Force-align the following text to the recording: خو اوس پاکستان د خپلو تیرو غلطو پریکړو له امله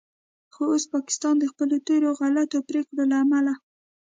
خو 0.53 0.61
اوس 0.71 0.83
پاکستان 0.95 1.35
د 1.39 1.45
خپلو 1.51 1.75
تیرو 1.87 2.09
غلطو 2.19 2.57
پریکړو 2.67 3.03
له 3.11 3.15
امله 3.23 3.53